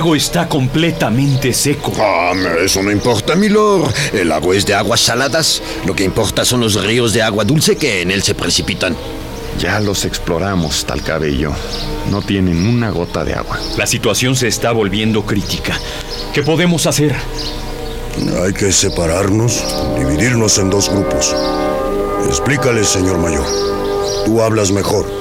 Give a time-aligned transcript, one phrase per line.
[0.00, 1.92] Lago está completamente seco.
[1.98, 2.32] Ah,
[2.64, 3.92] eso no importa, milord.
[4.14, 5.60] El lago es de aguas saladas.
[5.84, 8.96] Lo que importa son los ríos de agua dulce que en él se precipitan.
[9.58, 11.52] Ya los exploramos, tal cabello.
[12.10, 13.60] No tienen una gota de agua.
[13.76, 15.78] La situación se está volviendo crítica.
[16.32, 17.14] ¿Qué podemos hacer?
[18.42, 19.62] Hay que separarnos,
[19.98, 21.36] dividirnos en dos grupos.
[22.26, 23.44] Explícale, señor mayor.
[24.24, 25.19] Tú hablas mejor.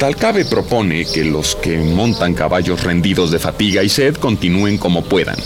[0.00, 5.36] Talcabe propone que los que montan caballos rendidos de fatiga y sed continúen como puedan.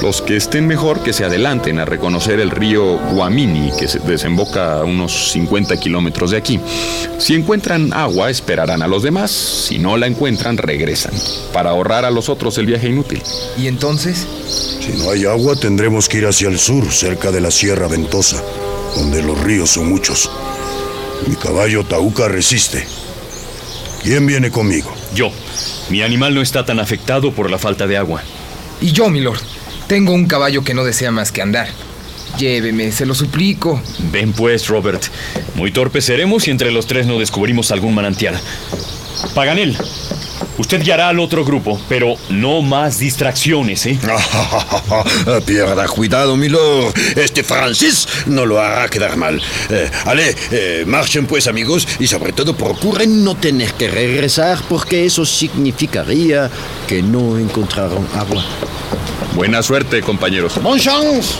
[0.00, 4.80] Los que estén mejor que se adelanten a reconocer el río Guamini, que se desemboca
[4.80, 6.58] a unos 50 kilómetros de aquí.
[7.18, 9.30] Si encuentran agua, esperarán a los demás.
[9.30, 11.12] Si no la encuentran, regresan,
[11.52, 13.22] para ahorrar a los otros el viaje inútil.
[13.58, 14.26] ¿Y entonces?
[14.80, 18.42] Si no hay agua, tendremos que ir hacia el sur, cerca de la Sierra Ventosa,
[18.96, 20.30] donde los ríos son muchos.
[21.26, 22.86] Mi caballo Tauca resiste.
[24.02, 24.94] ¿Quién viene conmigo?
[25.14, 25.30] Yo.
[25.90, 28.22] Mi animal no está tan afectado por la falta de agua.
[28.80, 29.40] Y yo, milord.
[29.86, 31.68] Tengo un caballo que no desea más que andar.
[32.38, 33.82] Lléveme, se lo suplico.
[34.12, 35.02] Ven pues, Robert.
[35.54, 38.38] Muy torpes seremos si entre los tres no descubrimos algún manantial.
[39.34, 39.76] Paganel,
[40.58, 43.98] Usted guiará al otro grupo, pero no más distracciones, ¿eh?
[45.46, 46.92] Pierda cuidado, milord.
[47.16, 49.40] Este Francis no lo hará quedar mal.
[49.70, 55.06] Eh, ale, eh, marchen pues, amigos, y sobre todo procuren no tener que regresar porque
[55.06, 56.50] eso significaría
[56.86, 58.44] que no encontraron agua.
[59.34, 60.60] Buena suerte, compañeros.
[60.62, 61.34] Bon chance.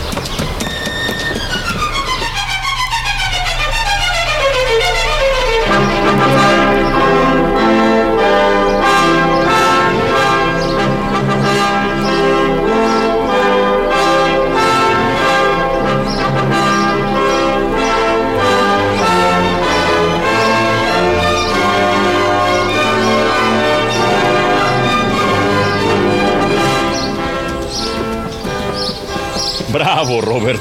[29.98, 30.60] Bravo, Robert.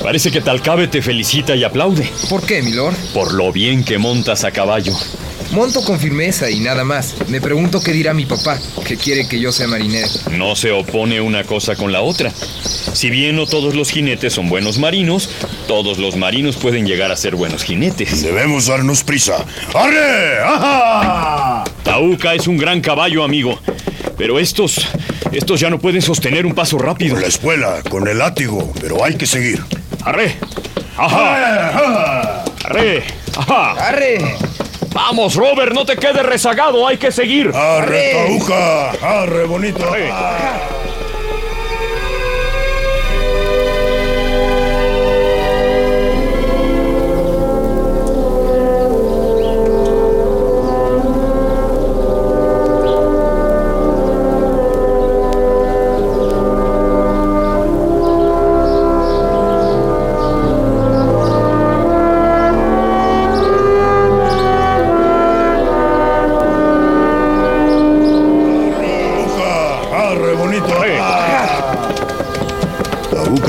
[0.00, 2.08] Parece que Talcabe te felicita y aplaude.
[2.30, 2.94] ¿Por qué, milord?
[3.12, 4.92] Por lo bien que montas a caballo.
[5.50, 7.16] Monto con firmeza y nada más.
[7.26, 10.06] Me pregunto qué dirá mi papá, que quiere que yo sea marinero.
[10.30, 12.30] No se opone una cosa con la otra.
[12.30, 15.30] Si bien no todos los jinetes son buenos marinos,
[15.66, 18.22] todos los marinos pueden llegar a ser buenos jinetes.
[18.22, 19.44] Debemos darnos prisa.
[19.74, 20.38] ¡Arre!
[20.44, 21.64] ¡Ajá!
[21.82, 23.58] Tauca es un gran caballo, amigo.
[24.16, 24.86] Pero estos,
[25.36, 27.14] estos ya no pueden sostener un paso rápido.
[27.14, 29.62] Con la espuela, con el látigo, pero hay que seguir.
[30.04, 30.36] ¡Arre!
[30.96, 32.44] ¡Ajá!
[32.64, 33.04] ¡Arre!
[33.36, 33.72] ¡Ajá!
[33.72, 34.18] ¡Arre!
[34.94, 37.52] Vamos, Robert, no te quedes rezagado, hay que seguir.
[37.54, 38.90] ¡Arre, Tauca!
[39.22, 39.84] ¡Arre, bonito!
[39.86, 40.75] Arre.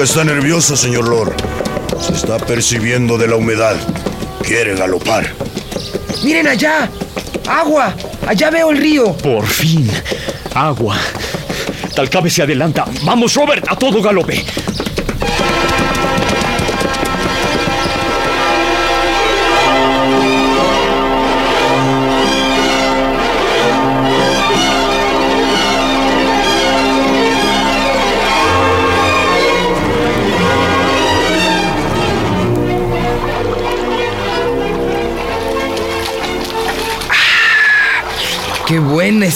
[0.08, 1.36] Está nervioso, señor Lord.
[2.00, 3.76] Se está percibiendo de la humedad.
[4.42, 5.30] Quiere galopar.
[6.24, 6.90] ¡Miren allá!
[7.46, 7.94] ¡Agua!
[8.26, 9.12] ¡Allá veo el río!
[9.18, 9.92] Por fin,
[10.56, 10.96] agua.
[11.94, 12.86] Talcabe se adelanta.
[13.04, 14.46] Vamos, Robert, a todo galope.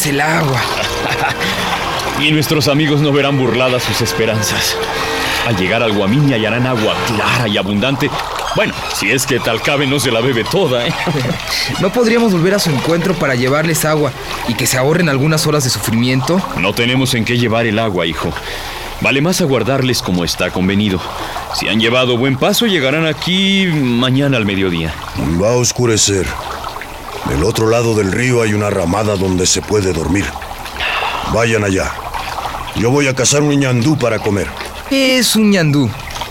[0.02, 0.60] Es el agua!
[2.20, 4.76] y nuestros amigos no verán burladas sus esperanzas.
[5.48, 8.10] Al llegar al Guamini hallarán agua clara y abundante.
[8.56, 10.94] Bueno, si es que Talcabe no se la bebe toda, ¿eh?
[11.82, 14.12] ¿No podríamos volver a su encuentro para llevarles agua
[14.48, 16.42] y que se ahorren algunas horas de sufrimiento?
[16.58, 18.34] No tenemos en qué llevar el agua, hijo.
[19.02, 21.00] Vale más aguardarles como está convenido.
[21.54, 24.94] Si han llevado buen paso, llegarán aquí mañana al mediodía.
[25.40, 26.26] Va a oscurecer.
[27.30, 30.26] Del otro lado del río hay una ramada donde se puede dormir.
[31.34, 31.92] Vayan allá.
[32.76, 34.48] Yo voy a cazar un ñandú para comer.
[34.90, 35.90] Es un ñandú.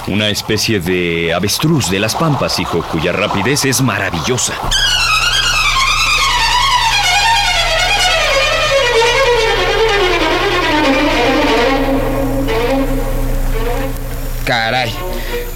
[0.08, 4.54] Una especie de avestruz de las pampas, hijo, cuya rapidez es maravillosa.
[14.44, 14.92] Caray,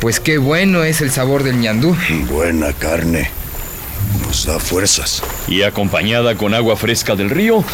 [0.01, 1.97] pues qué bueno es el sabor del ñandú.
[2.31, 3.44] Buena carne.
[4.27, 5.23] Nos da fuerzas.
[5.49, 7.65] Y acompañada con agua fresca del río.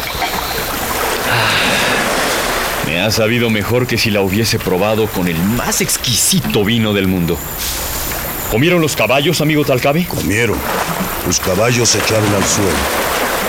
[2.85, 7.07] Me ha sabido mejor que si la hubiese probado con el más exquisito vino del
[7.07, 7.37] mundo.
[8.51, 10.05] ¿Comieron los caballos, amigo Talcabe?
[10.05, 10.57] Comieron.
[11.25, 12.71] Los caballos se echaron al suelo.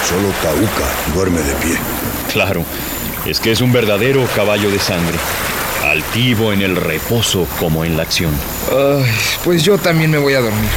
[0.09, 1.77] Solo Tauca duerme de pie.
[2.33, 2.65] Claro,
[3.27, 5.19] es que es un verdadero caballo de sangre.
[5.85, 8.33] Altivo en el reposo como en la acción.
[8.71, 9.11] Ay,
[9.43, 10.71] pues yo también me voy a dormir.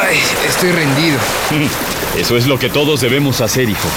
[0.00, 0.18] Ay,
[0.48, 1.18] estoy rendido.
[2.18, 3.88] Eso es lo que todos debemos hacer, hijo.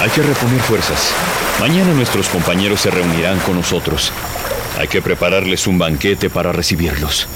[0.00, 1.12] Hay que reponer fuerzas.
[1.60, 4.12] Mañana nuestros compañeros se reunirán con nosotros.
[4.78, 7.26] Hay que prepararles un banquete para recibirlos.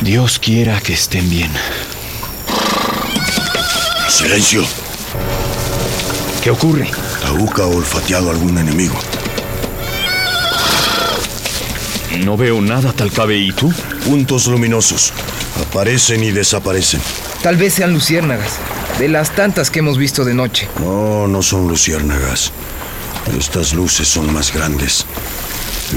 [0.00, 1.50] Dios quiera que estén bien.
[4.08, 4.64] Silencio.
[6.42, 6.90] ¿Qué ocurre?
[7.20, 8.98] Tauca ha olfateado a algún enemigo.
[12.24, 13.36] No veo nada, Talcabe.
[13.38, 13.72] ¿Y tú?
[14.04, 15.12] Puntos luminosos.
[15.60, 17.00] Aparecen y desaparecen.
[17.42, 18.52] Tal vez sean luciérnagas,
[18.98, 20.68] de las tantas que hemos visto de noche.
[20.80, 22.52] No, no son luciérnagas.
[23.38, 25.04] Estas luces son más grandes.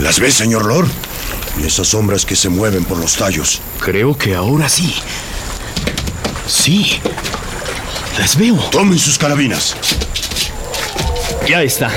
[0.02, 0.88] ¿Las ves, señor Lord?
[1.62, 3.62] Y esas sombras que se mueven por los tallos.
[3.80, 4.96] Creo que ahora sí.
[6.48, 7.00] Sí.
[8.20, 8.56] Las veo.
[8.72, 9.76] Tomen sus carabinas.
[11.48, 11.90] Ya está.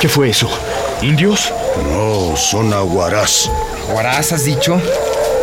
[0.00, 0.50] ¿Qué fue eso?
[1.02, 1.52] ¿Indios?
[1.76, 3.50] No, son aguarás.
[3.90, 4.80] ¿Guarás has dicho?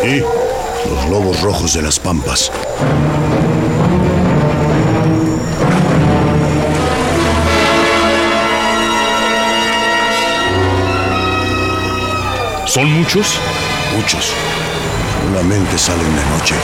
[0.04, 2.52] Y los lobos rojos de las pampas.
[12.66, 13.40] ¿Son muchos?
[13.96, 14.32] Muchos.
[15.24, 16.56] Solamente salen de noche.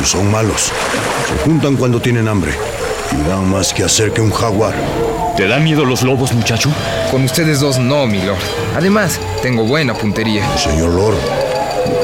[0.00, 0.72] Y son malos.
[1.28, 2.52] Se juntan cuando tienen hambre.
[3.10, 4.74] Y dan más que hacer que un jaguar.
[5.36, 6.70] ¿Te dan miedo los lobos, muchacho?
[7.10, 8.38] Con ustedes dos no, mi lord.
[8.76, 10.44] Además, tengo buena puntería.
[10.58, 11.16] Señor Lord,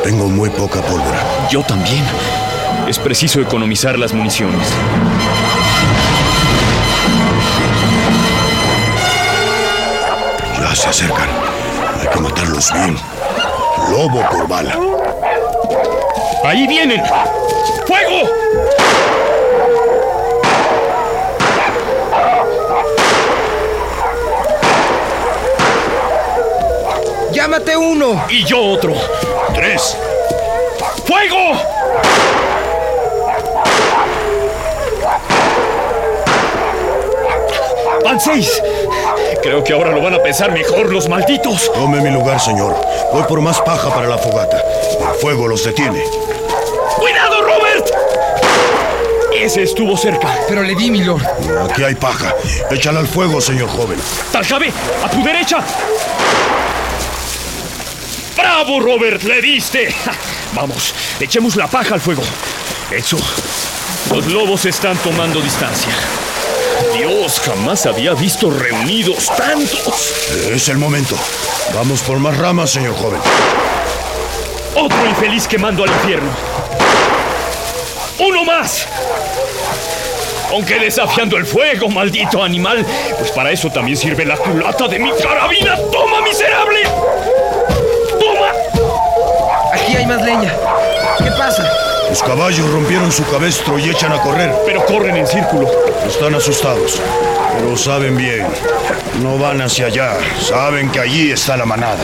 [0.03, 1.21] tengo muy poca pólvora.
[1.51, 2.03] Yo también.
[2.89, 4.67] Es preciso economizar las municiones.
[10.59, 11.29] Ya se acercan.
[12.01, 12.97] Hay que matarlos bien.
[13.91, 14.79] Lobo por bala.
[16.45, 17.03] ¡Ahí vienen!
[17.87, 18.29] ¡Fuego!
[27.55, 28.25] ¡Llámate uno!
[28.31, 28.95] Y yo otro.
[29.55, 29.97] Tres.
[31.07, 31.53] ¡Fuego!
[38.05, 38.61] ¡Van seis!
[39.41, 41.73] Creo que ahora lo van a pensar mejor los malditos.
[41.73, 42.75] Tome mi lugar, señor.
[43.13, 44.61] Voy por más paja para la fogata.
[45.13, 46.03] El fuego los detiene.
[46.97, 47.89] ¡Cuidado, Robert!
[49.33, 50.37] Ese estuvo cerca.
[50.49, 51.23] Pero le di, mi lord.
[51.71, 52.35] Aquí hay paja.
[52.73, 54.01] Échala al fuego, señor joven.
[54.33, 54.73] ¡Talcabe!
[55.05, 55.65] ¡A tu derecha!
[58.37, 59.23] ¡Bravo, Robert!
[59.23, 59.95] ¡Le diste!
[60.55, 62.23] Vamos, echemos la paja al fuego.
[62.91, 63.17] Eso.
[64.11, 65.93] Los lobos están tomando distancia.
[66.97, 70.31] Dios, jamás había visto reunidos tantos.
[70.51, 71.17] Es el momento.
[71.75, 73.21] Vamos por más ramas, señor joven.
[74.75, 76.31] Otro infeliz quemando al infierno.
[78.19, 78.87] ¡Uno más!
[80.51, 82.87] Aunque desafiando el fuego, maldito animal.
[83.19, 85.77] Pues para eso también sirve la culata de mi carabina.
[85.91, 86.83] ¡Toma, miserable!
[90.07, 90.53] Más leña.
[91.19, 91.67] ¿Qué pasa?
[92.11, 94.55] Los caballos rompieron su cabestro y echan a correr.
[94.67, 95.67] Pero corren en círculo.
[96.07, 97.01] Están asustados,
[97.55, 98.47] pero saben bien.
[99.23, 100.13] No van hacia allá.
[100.41, 101.97] Saben que allí está la manada.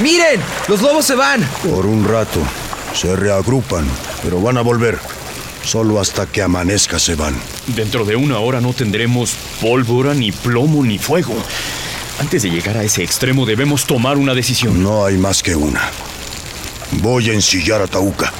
[0.00, 0.40] ¡Miren!
[0.68, 1.48] ¡Los lobos se van!
[1.62, 2.40] Por un rato.
[2.94, 3.86] Se reagrupan,
[4.22, 4.98] pero van a volver.
[5.62, 7.34] Solo hasta que amanezca se van.
[7.68, 11.34] Dentro de una hora no tendremos pólvora, ni plomo, ni fuego.
[12.18, 14.82] Antes de llegar a ese extremo debemos tomar una decisión.
[14.82, 15.90] No hay más que una.
[16.92, 18.32] Voy a ensillar a Tauca.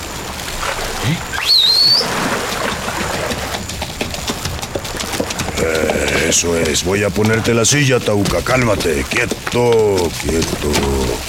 [6.28, 6.82] Eso es.
[6.84, 8.42] Voy a ponerte la silla, Tauca.
[8.42, 9.04] Cálmate.
[9.08, 10.72] Quieto, quieto.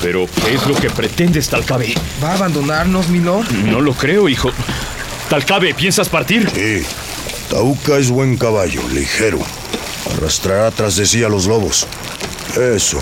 [0.02, 1.94] Pero, ¿qué es lo que pretendes, Talcabe?
[2.24, 3.52] ¿Va a abandonarnos, milord?
[3.52, 4.52] No lo creo, hijo.
[5.30, 6.50] Talcabe, ¿piensas partir?
[6.50, 6.84] Sí.
[7.50, 9.40] Tauca es buen caballo, ligero.
[10.16, 11.86] Arrastrará tras de sí a los lobos.
[12.58, 13.00] Eso.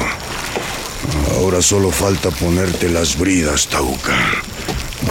[1.36, 4.16] Ahora solo falta ponerte las bridas, Tauca.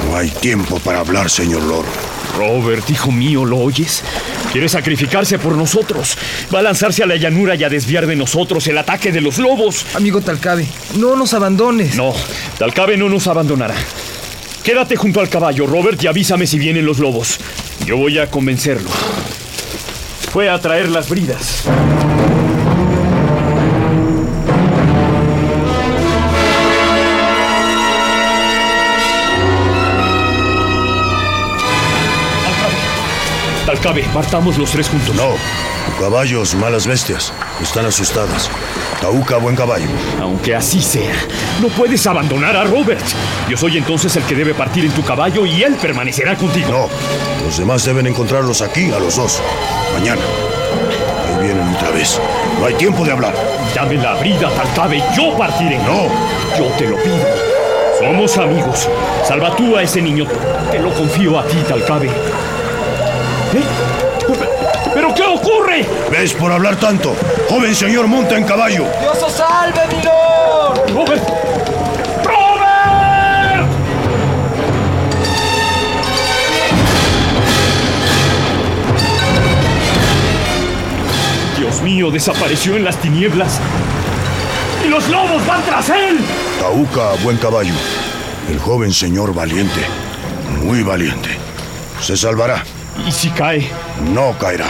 [0.07, 1.87] No hay tiempo para hablar, señor Lord.
[2.37, 4.03] Robert, hijo mío, ¿lo oyes?
[4.53, 6.19] Quiere sacrificarse por nosotros.
[6.55, 9.39] Va a lanzarse a la llanura y a desviar de nosotros el ataque de los
[9.39, 9.87] lobos.
[9.95, 10.67] Amigo Talcabe,
[10.99, 11.97] no nos abandones.
[11.97, 12.13] No,
[12.59, 13.77] Talcabe no nos abandonará.
[14.63, 17.39] Quédate junto al caballo, Robert, y avísame si vienen los lobos.
[17.87, 18.91] Yo voy a convencerlo.
[20.33, 21.65] Fue a traer las bridas.
[33.75, 35.17] Talcabe, partamos los tres juntos.
[35.17, 35.31] No.
[35.99, 37.33] Caballos, malas bestias.
[37.61, 38.49] Están asustadas.
[39.01, 39.89] Tauca, buen caballo.
[40.21, 41.13] Aunque así sea,
[41.61, 43.05] no puedes abandonar a Robert.
[43.49, 46.71] Yo soy entonces el que debe partir en tu caballo y él permanecerá contigo.
[46.71, 46.89] No.
[47.45, 49.43] Los demás deben encontrarlos aquí, a los dos.
[49.93, 50.23] Mañana.
[51.27, 52.21] Ahí vienen otra vez.
[52.61, 53.35] No hay tiempo de hablar.
[53.75, 55.79] Dame la brida, Talcabe, yo partiré.
[55.79, 56.07] No.
[56.57, 57.27] Yo te lo pido.
[57.99, 58.89] Somos amigos.
[59.27, 60.27] Salva tú a ese niño.
[60.71, 62.09] Te lo confío a ti, Talcabe.
[63.55, 63.63] ¿Eh?
[64.93, 65.87] ¿Pero qué ocurre?
[66.11, 67.15] ¿Ves por hablar tanto?
[67.49, 68.85] Joven señor monta en caballo.
[69.01, 70.93] ¡Dios os salve, milord!
[70.93, 71.23] ¡Robert!
[72.25, 73.69] ¡Robert!
[81.59, 83.61] Dios mío, desapareció en las tinieblas.
[84.85, 86.19] ¡Y los lobos van tras él!
[86.61, 87.75] Tauca, buen caballo.
[88.51, 89.81] El joven señor valiente.
[90.63, 91.31] Muy valiente.
[92.01, 92.63] Se salvará.
[92.97, 93.71] ¿Y si cae?
[94.13, 94.67] No caerá.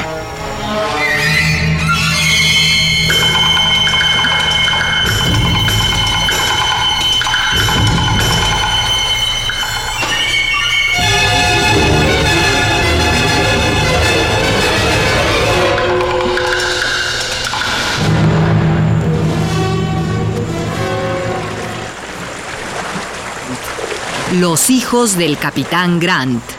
[24.33, 26.54] Los hijos del capitán Grant.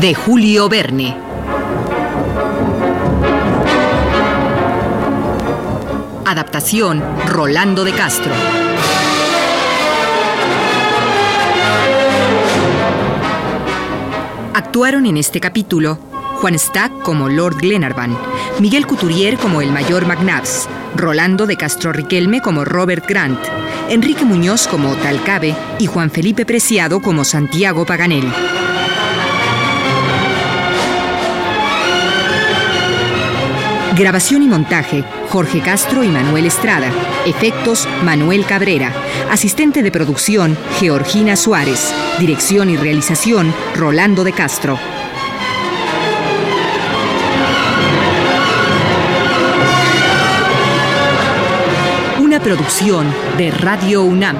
[0.00, 1.16] De Julio Verne.
[6.26, 8.32] Adaptación Rolando de Castro.
[14.52, 15.98] Actuaron en este capítulo
[16.40, 18.18] Juan Stack como Lord Glenarvan,
[18.60, 23.40] Miguel Couturier como el mayor McNabbs, Rolando de Castro Riquelme como Robert Grant,
[23.88, 28.30] Enrique Muñoz como Talcabe y Juan Felipe Preciado como Santiago Paganel.
[33.96, 36.90] Grabación y montaje, Jorge Castro y Manuel Estrada.
[37.24, 38.92] Efectos, Manuel Cabrera.
[39.30, 41.94] Asistente de producción, Georgina Suárez.
[42.20, 44.78] Dirección y realización, Rolando de Castro.
[52.20, 53.06] Una producción
[53.38, 54.36] de Radio UNAM.